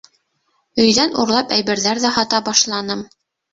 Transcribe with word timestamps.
Өйҙән 0.83 1.13
урлап 1.25 1.53
әйберҙәр 1.59 2.03
ҙә 2.07 2.15
һата 2.19 2.43
башланым. 2.51 3.07